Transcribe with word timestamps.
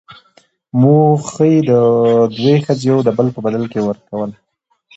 موخۍ، 0.81 1.53
دوې 1.69 2.55
ښځي 2.65 2.85
يو 2.91 2.99
دبل 3.07 3.27
په 3.35 3.39
بدل 3.45 3.63
کي 3.71 3.79
ورکول. 3.87 4.31